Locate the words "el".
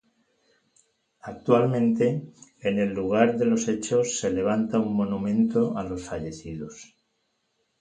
2.79-2.89